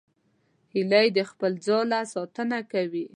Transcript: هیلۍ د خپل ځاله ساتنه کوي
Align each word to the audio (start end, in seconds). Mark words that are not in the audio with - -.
هیلۍ 0.73 1.07
د 1.17 1.19
خپل 1.29 1.51
ځاله 1.65 1.99
ساتنه 2.13 2.59
کوي 2.71 3.05